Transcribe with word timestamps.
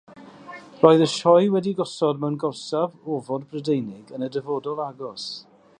Roedd 0.83 1.03
y 1.05 1.07
sioe 1.11 1.51
wedi'i 1.55 1.73
gosod 1.81 2.23
mewn 2.23 2.39
gorsaf 2.45 2.97
ofod 3.19 3.47
Brydeinig 3.53 4.15
yn 4.19 4.29
y 4.29 4.33
dyfodol 4.37 4.83
agos. 4.89 5.29